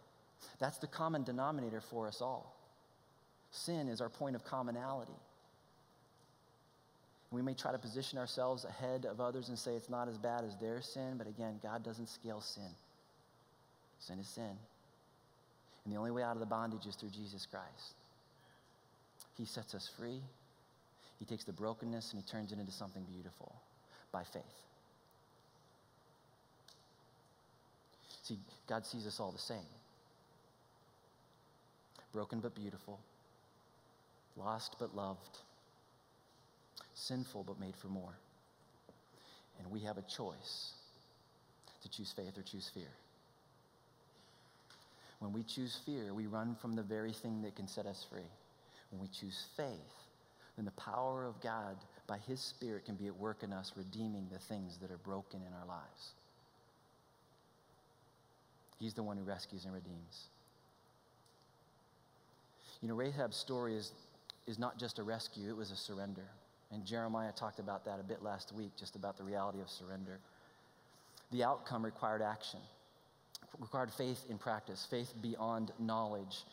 [0.59, 2.55] That's the common denominator for us all.
[3.51, 5.17] Sin is our point of commonality.
[7.31, 10.45] We may try to position ourselves ahead of others and say it's not as bad
[10.45, 12.75] as their sin, but again, God doesn't scale sin.
[13.99, 14.57] Sin is sin.
[15.85, 17.95] And the only way out of the bondage is through Jesus Christ.
[19.37, 20.23] He sets us free.
[21.19, 23.55] He takes the brokenness and he turns it into something beautiful
[24.13, 24.43] by faith.
[28.23, 29.67] See, God sees us all the same
[32.13, 32.99] broken but beautiful,
[34.37, 35.39] lost but loved
[36.99, 38.15] sinful but made for more.
[39.59, 40.73] And we have a choice
[41.83, 42.91] to choose faith or choose fear.
[45.21, 48.31] When we choose fear, we run from the very thing that can set us free.
[48.91, 50.08] When we choose faith,
[50.59, 51.77] then the power of God
[52.09, 55.41] by His Spirit can be at work in us, redeeming the things that are broken
[55.41, 56.11] in our lives.
[58.81, 60.27] He's the one who rescues and redeems.
[62.83, 63.93] You know, Rahab's story is,
[64.49, 66.27] is not just a rescue, it was a surrender.
[66.73, 70.19] And Jeremiah talked about that a bit last week, just about the reality of surrender.
[71.31, 72.61] The outcome required action,
[73.61, 76.45] required faith in practice, faith beyond knowledge,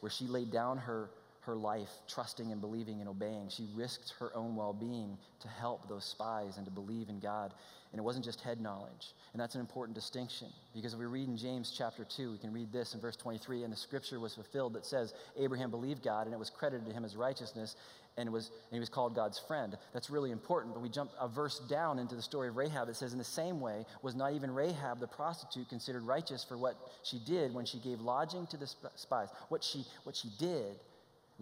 [0.00, 1.08] where she laid down her,
[1.42, 3.48] her life, trusting and believing and obeying.
[3.48, 7.52] She risked her own well being to help those spies and to believe in God.
[7.92, 9.12] And it wasn't just head knowledge.
[9.32, 12.52] And that's an important distinction because if we read in James chapter 2, we can
[12.52, 16.26] read this in verse 23 and the scripture was fulfilled that says, Abraham believed God
[16.26, 17.76] and it was credited to him as righteousness
[18.16, 19.76] and, was, and he was called God's friend.
[19.92, 20.74] That's really important.
[20.74, 22.88] But we jump a verse down into the story of Rahab.
[22.88, 26.56] It says, In the same way, was not even Rahab the prostitute considered righteous for
[26.56, 29.28] what she did when she gave lodging to the spies?
[29.48, 30.76] What she, what she did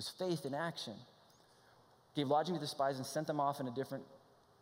[0.00, 0.94] was faith in action.
[2.16, 4.02] Gave lodging to the spies and sent them off in a different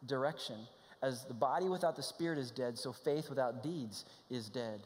[0.05, 0.57] direction.
[1.01, 4.81] As the body without the spirit is dead, so faith without deeds is dead.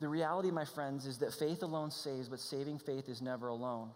[0.00, 3.90] The reality, my friends, is that faith alone saves, but saving faith is never alone.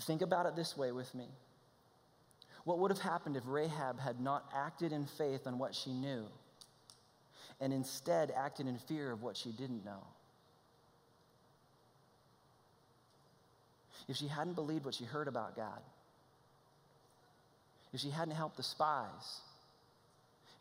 [0.00, 1.26] Think about it this way with me.
[2.64, 6.24] What would have happened if Rahab had not acted in faith on what she knew
[7.60, 10.06] and instead acted in fear of what she didn't know?
[14.08, 15.80] If she hadn't believed what she heard about God,
[17.92, 19.40] if she hadn't helped the spies,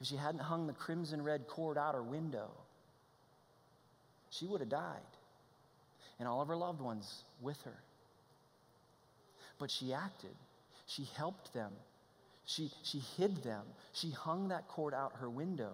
[0.01, 2.49] if she hadn't hung the crimson red cord out her window,
[4.29, 4.99] she would have died,
[6.19, 7.75] and all of her loved ones with her
[9.59, 10.35] but she acted.
[10.87, 11.71] She helped them.
[12.45, 13.61] She, she hid them.
[13.93, 15.73] She hung that cord out her window.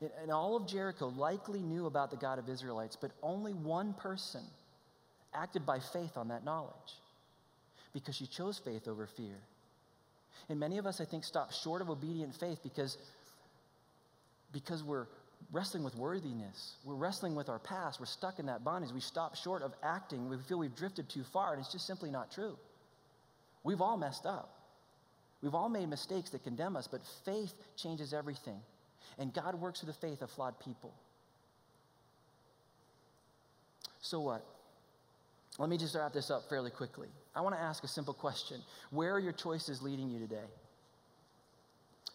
[0.00, 3.94] And, and all of Jericho likely knew about the God of Israelites, but only one
[3.94, 4.42] person
[5.40, 6.94] acted by faith on that knowledge
[7.92, 9.36] because she chose faith over fear.
[10.48, 12.96] And many of us, I think, stop short of obedient faith because,
[14.52, 15.06] because we're
[15.52, 16.74] wrestling with worthiness.
[16.84, 18.00] We're wrestling with our past.
[18.00, 18.92] We're stuck in that bondage.
[18.92, 20.28] We stop short of acting.
[20.28, 22.56] We feel we've drifted too far, and it's just simply not true.
[23.64, 24.54] We've all messed up.
[25.42, 28.60] We've all made mistakes that condemn us, but faith changes everything.
[29.18, 30.92] And God works through the faith of flawed people.
[34.00, 34.44] So what?
[35.58, 37.08] Let me just wrap this up fairly quickly.
[37.34, 40.46] I want to ask a simple question Where are your choices leading you today?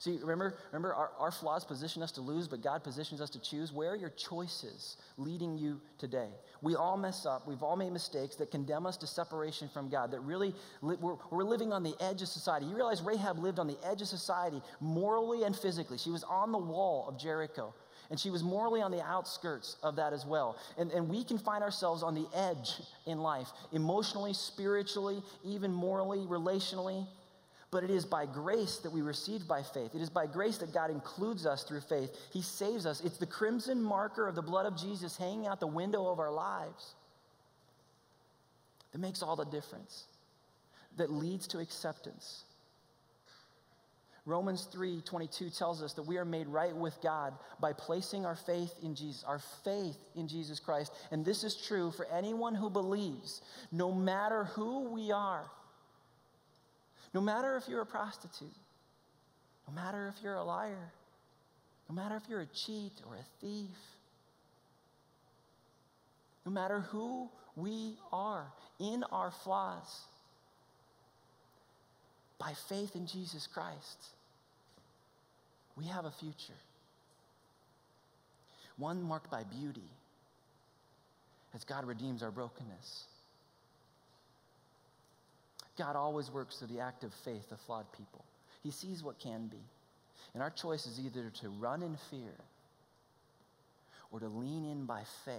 [0.04, 3.40] See, remember, remember our, our flaws position us to lose, but God positions us to
[3.40, 3.72] choose.
[3.72, 6.28] Where are your choices leading you today?
[6.62, 7.48] We all mess up.
[7.48, 11.16] We've all made mistakes that condemn us to separation from God, that really, li- we're,
[11.32, 12.66] we're living on the edge of society.
[12.66, 15.98] You realize Rahab lived on the edge of society, morally and physically.
[15.98, 17.74] She was on the wall of Jericho.
[18.10, 20.58] And she was morally on the outskirts of that as well.
[20.78, 26.20] And, and we can find ourselves on the edge in life, emotionally, spiritually, even morally,
[26.20, 27.08] relationally
[27.74, 29.96] but it is by grace that we receive by faith.
[29.96, 32.12] It is by grace that God includes us through faith.
[32.32, 33.02] He saves us.
[33.02, 36.32] It's the crimson marker of the blood of Jesus hanging out the window of our
[36.32, 36.94] lives
[38.92, 40.04] that makes all the difference,
[40.98, 42.44] that leads to acceptance.
[44.26, 48.74] Romans 3:22 tells us that we are made right with God by placing our faith
[48.82, 50.94] in Jesus, our faith in Jesus Christ.
[51.12, 55.50] And this is true for anyone who believes, no matter who we are.
[57.14, 58.56] No matter if you're a prostitute,
[59.68, 60.94] no matter if you're a liar,
[61.90, 63.78] no matter if you're a cheat or a thief,
[66.46, 70.08] no matter who we are in our flaws,
[72.44, 74.08] by faith in Jesus Christ,
[75.78, 76.60] we have a future.
[78.78, 79.90] One marked by beauty
[81.54, 83.06] as God redeems our brokenness.
[85.78, 88.26] God always works through the act of faith of flawed people.
[88.62, 89.64] He sees what can be.
[90.34, 92.34] And our choice is either to run in fear
[94.12, 95.36] or to lean in by faith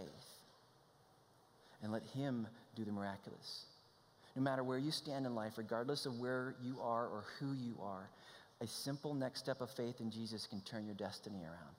[1.82, 3.66] and let Him do the miraculous.
[4.36, 7.76] No matter where you stand in life, regardless of where you are or who you
[7.80, 8.08] are,
[8.60, 11.76] a simple next step of faith in Jesus can turn your destiny around.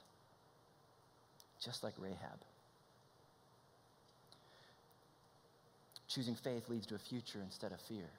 [1.64, 2.40] Just like Rahab.
[6.08, 8.10] Choosing faith leads to a future instead of fear.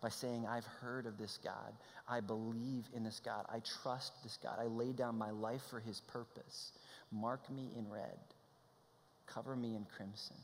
[0.00, 1.72] By saying, I've heard of this God,
[2.08, 5.78] I believe in this God, I trust this God, I lay down my life for
[5.78, 6.72] his purpose.
[7.12, 8.18] Mark me in red,
[9.26, 10.36] cover me in crimson.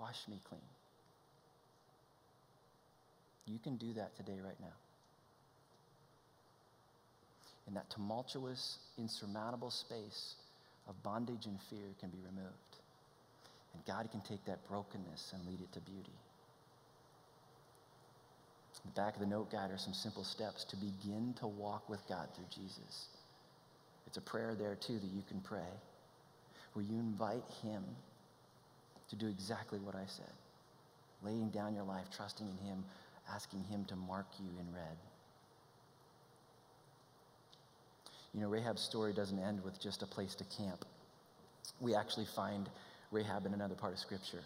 [0.00, 0.60] Wash me clean.
[3.46, 4.72] You can do that today, right now.
[7.66, 10.36] And that tumultuous, insurmountable space
[10.88, 12.76] of bondage and fear can be removed.
[13.74, 16.16] And God can take that brokenness and lead it to beauty.
[18.84, 21.88] In the back of the note guide are some simple steps to begin to walk
[21.88, 23.08] with God through Jesus.
[24.06, 25.70] It's a prayer there, too, that you can pray,
[26.72, 27.84] where you invite Him
[29.10, 30.32] to do exactly what I said
[31.22, 32.84] laying down your life, trusting in Him,
[33.30, 34.96] asking Him to mark you in red.
[38.32, 40.84] You know, Rahab's story doesn't end with just a place to camp.
[41.80, 42.68] We actually find
[43.10, 44.42] Rahab in another part of Scripture,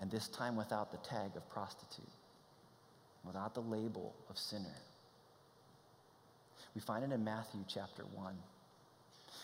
[0.00, 2.04] and this time without the tag of prostitute,
[3.24, 4.76] without the label of sinner.
[6.74, 8.34] We find it in Matthew chapter 1.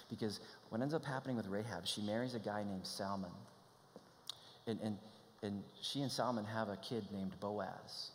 [0.08, 3.30] Because what ends up happening with Rahab, she marries a guy named Salmon.
[4.66, 4.98] And, and,
[5.42, 8.10] and she and Solomon have a kid named Boaz.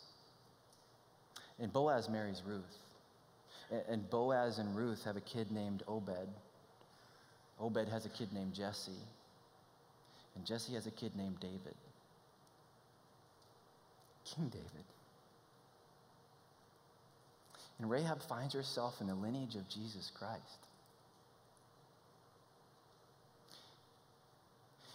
[1.59, 2.77] And Boaz marries Ruth.
[3.71, 6.27] And, and Boaz and Ruth have a kid named Obed.
[7.59, 8.91] Obed has a kid named Jesse.
[10.35, 11.75] And Jesse has a kid named David.
[14.25, 14.85] King David.
[17.79, 20.59] And Rahab finds herself in the lineage of Jesus Christ.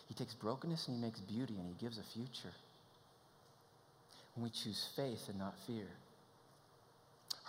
[0.08, 2.54] He takes brokenness and he makes beauty and he gives a future.
[4.34, 5.86] When we choose faith and not fear.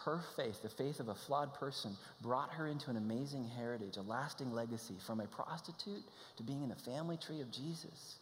[0.06, 4.02] Her faith, the faith of a flawed person, brought her into an amazing heritage, a
[4.02, 6.04] lasting legacy from a prostitute
[6.38, 8.16] to being in the family tree of Jesus.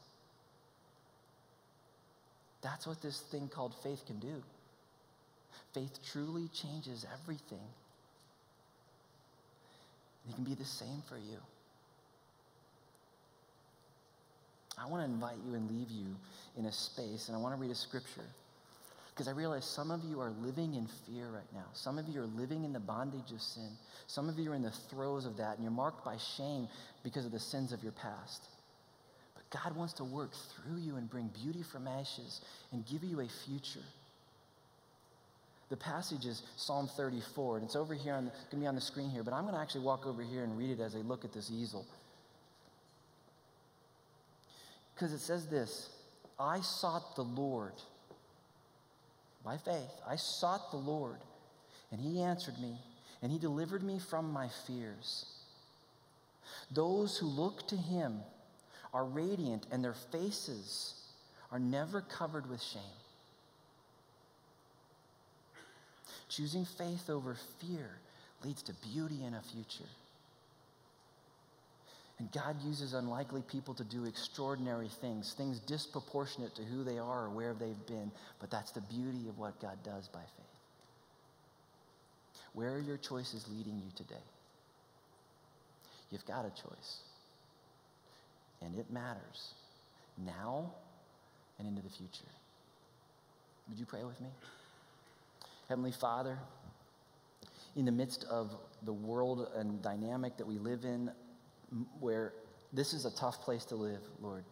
[2.64, 4.42] That's what this thing called faith can do.
[5.74, 7.68] Faith truly changes everything.
[10.28, 11.38] It can be the same for you.
[14.78, 16.16] I want to invite you and leave you
[16.58, 18.26] in a space, and I want to read a scripture.
[19.14, 21.66] Because I realize some of you are living in fear right now.
[21.72, 23.70] Some of you are living in the bondage of sin.
[24.08, 26.68] Some of you are in the throes of that, and you're marked by shame
[27.02, 28.44] because of the sins of your past.
[29.36, 32.42] But God wants to work through you and bring beauty from ashes
[32.74, 33.86] and give you a future.
[35.70, 38.76] The passage is Psalm 34, and it's over here, on the, going to be on
[38.76, 40.94] the screen here, but I'm going to actually walk over here and read it as
[40.94, 41.86] I look at this easel.
[44.96, 45.90] Because it says this
[46.40, 47.74] I sought the Lord
[49.44, 49.92] by faith.
[50.08, 51.20] I sought the Lord,
[51.92, 52.78] and He answered me,
[53.22, 55.26] and He delivered me from my fears.
[56.72, 58.22] Those who look to Him
[58.94, 60.96] are radiant, and their faces
[61.52, 62.82] are never covered with shame.
[66.30, 67.90] Choosing faith over fear
[68.44, 69.90] leads to beauty and a future.
[72.18, 77.26] And God uses unlikely people to do extraordinary things, things disproportionate to who they are
[77.26, 78.12] or where they've been.
[78.40, 80.46] But that's the beauty of what God does by faith.
[82.54, 84.24] Where are your choices leading you today?
[86.10, 87.00] You've got a choice.
[88.62, 89.54] And it matters
[90.26, 90.72] now
[91.60, 92.32] and into the future.
[93.68, 94.30] Would you pray with me?
[95.68, 96.38] Heavenly Father,
[97.76, 101.12] in the midst of the world and dynamic that we live in,
[102.00, 102.34] where
[102.74, 104.44] this is a tough place to live, Lord.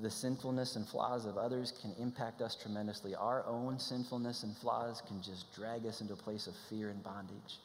[0.00, 3.14] the sinfulness and flaws of others can impact us tremendously.
[3.14, 7.02] Our own sinfulness and flaws can just drag us into a place of fear and
[7.02, 7.58] bondage.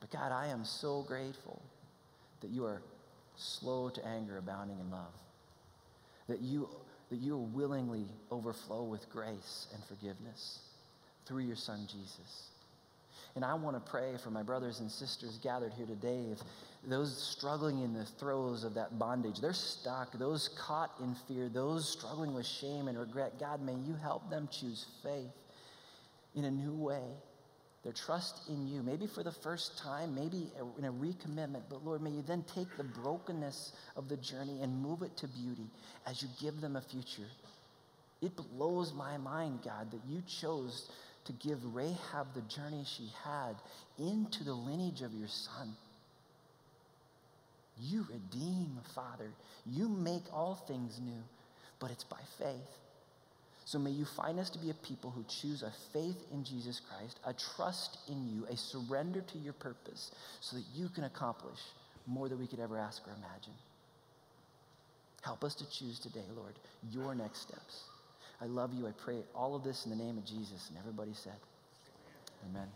[0.00, 1.60] But God, I am so grateful
[2.42, 2.82] that you are
[3.36, 5.14] slow to anger, abounding in love.
[6.28, 6.68] That you,
[7.10, 10.60] that you willingly overflow with grace and forgiveness
[11.26, 12.48] through your Son, Jesus.
[13.34, 16.26] And I want to pray for my brothers and sisters gathered here today.
[16.30, 16.38] If
[16.88, 21.88] those struggling in the throes of that bondage, they're stuck, those caught in fear, those
[21.88, 25.32] struggling with shame and regret, God, may you help them choose faith
[26.34, 27.04] in a new way.
[27.82, 32.00] Their trust in you, maybe for the first time, maybe in a recommitment, but Lord,
[32.00, 35.68] may you then take the brokenness of the journey and move it to beauty
[36.06, 37.28] as you give them a future.
[38.22, 40.90] It blows my mind, God, that you chose
[41.26, 43.54] to give Rahab the journey she had
[43.98, 45.76] into the lineage of your son.
[47.80, 49.30] You redeem, Father.
[49.66, 51.22] You make all things new,
[51.80, 52.78] but it's by faith.
[53.64, 56.80] So may you find us to be a people who choose a faith in Jesus
[56.80, 60.10] Christ, a trust in you, a surrender to your purpose,
[60.40, 61.58] so that you can accomplish
[62.06, 63.54] more than we could ever ask or imagine.
[65.22, 66.54] Help us to choose today, Lord,
[66.90, 67.84] your next steps.
[68.40, 68.86] I love you.
[68.86, 70.68] I pray all of this in the name of Jesus.
[70.68, 71.32] And everybody said,
[72.50, 72.68] Amen.